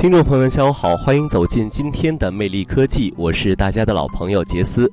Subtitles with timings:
[0.00, 4.90] 听众朋友们，下午好，欢迎走进今天的魅力科技，我是大家的老朋友杰斯。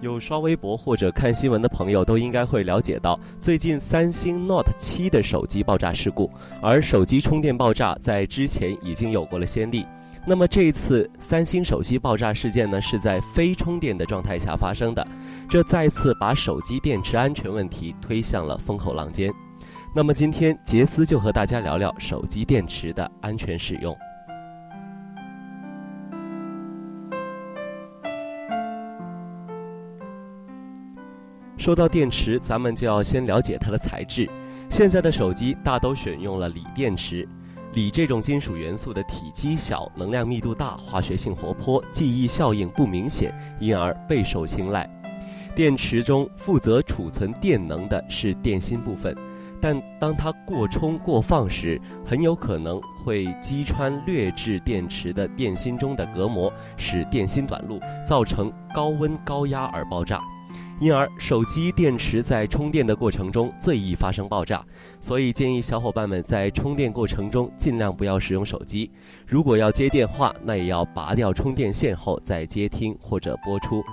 [0.00, 6.28] 有刷微博或者看新闻的朋友都应该会了解到，最近三星 Note 7的手机爆炸事故，
[6.60, 9.86] 而手机充电爆炸在之前已经有过了先例。
[10.26, 15.06] 那么这一次三星手机爆炸事件呢，是在非充电的状态下发生的，
[15.48, 19.32] 这再次把手机电池安全问题推向了风口浪尖。
[19.92, 23.96] 那么今天杰斯就和大家聊聊手机电池的安全使用。
[31.56, 34.28] 说到电池，咱们就要先了解它的材质。
[34.68, 37.28] 现在的手机大都选用了锂电池。
[37.74, 44.88] 锂这种金属元素的体积小、能量密度大、化学性活泼、记忆效应不明显，因而备受青睐。
[45.54, 49.16] 电池中负责储存电能的是电芯部分，
[49.60, 60.20] 但当它过充过放时，很有可能会击穿劣质电池的电芯中的隔膜，使电芯短路，造成高温高压而爆炸。
[60.80, 64.64] 因而，手机电池在充电的过程中最易发生爆炸，
[64.98, 68.90] 所以建议小伙伴们在充电过程中尽量不要使用手机。
[69.26, 73.84] 如果要接电话，那也要拔掉充电线后再接听或者播出。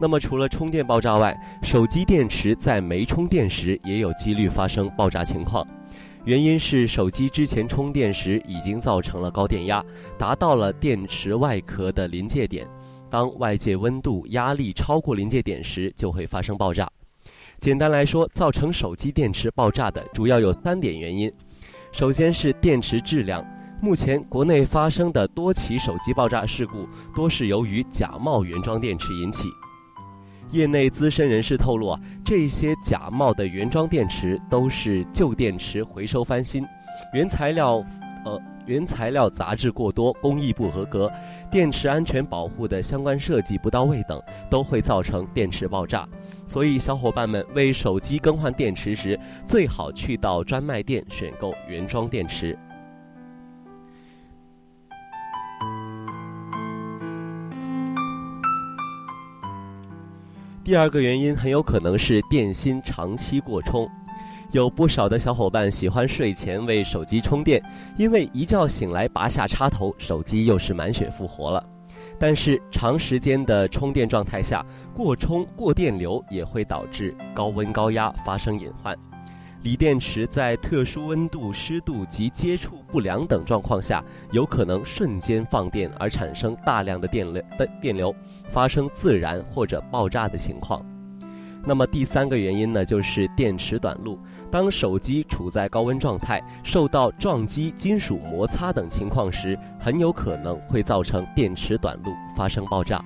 [0.00, 5.66] 那么，除了充电爆炸外，手机电池在没充电时也有几率发生爆炸情况。
[6.26, 9.84] 原因是手机之前充电时已经造成了高电压，
[10.18, 12.68] 达到了电池外壳的临界点。
[13.08, 16.90] 当外界温度、压力超过临界点时，就会发生爆炸。
[17.60, 21.32] 简单来说，造成手机电池爆炸的主要有三点原因。
[21.92, 23.46] 首先是电池质量，
[23.80, 29.48] 目前国内发生的多起手机爆炸事故，多是由于假冒原装电池引起。
[30.50, 36.64] 业内资深人士透露啊，这些假冒的原装电池都是旧电池回收翻新，
[37.12, 37.84] 原材料，
[38.24, 41.10] 呃，原材料杂质过多，工艺不合格，
[41.50, 46.08] 电池安全保护的相关设计不到位等，都会造成电池爆炸。
[46.44, 52.56] 所以，小伙伴们为手机更换电池时，最好去到专卖店选购原装电池。
[60.66, 63.88] 第二个原因很有可能是电芯长期过充，
[64.50, 67.62] 有不少的小伙伴喜欢睡前为手机充电，
[67.96, 71.64] 因为一觉醒来拔下插头，手机又是满血复活了。
[72.18, 78.92] 但是长时间的充电状态下，过充过电流也会导致高温高压发生隐患。
[79.62, 88.14] 锂电池在特殊温度、湿度及接触不良等状况下，有可能瞬间放电而产生大量的电流的电流，
[88.48, 90.84] 发生自燃或者爆炸的情况。
[91.64, 94.20] 那么第三个原因呢，就是电池短路。
[94.52, 103.04] 当手机处在高温状态，受到撞击、金属摩擦等情况时，很有可能会造成电池短路，发生爆炸。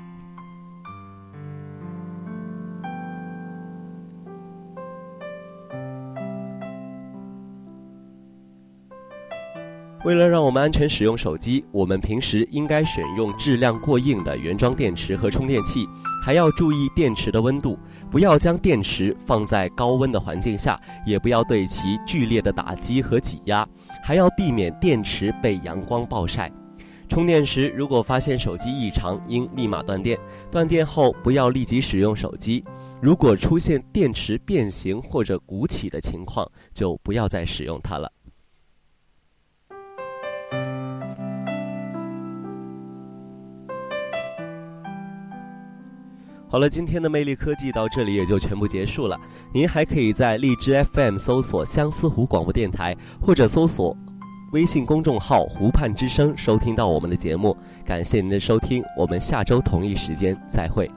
[10.03, 15.87] 为了让我们安全使用手机，我们平时应该选用质量过硬的原装电池和充电器，
[16.25, 17.79] 还要注意电池的温度，
[18.11, 23.69] 不要将电池放在高温的环境下，也不要对其剧烈的打击和挤压，
[24.03, 26.51] 还要避免电池被阳光暴晒。
[27.07, 30.19] 充电时如果发现手机异常，应立马断电。
[30.51, 32.65] 断电后不要立即使用手机，
[33.03, 38.11] 如果出现电池变形或者鼓起的情况，就不要再使用它了。
[46.51, 49.17] 好了，今天的魅力科技到这里也就全部结束了。
[49.55, 53.97] 您还可以在荔枝 FM 搜索相思湖广播电台，或者搜索
[54.53, 57.57] 微信公众号“湖畔之声”收听到我们的节目。
[57.87, 60.91] 感谢您的收听，我们下周同一时间再会。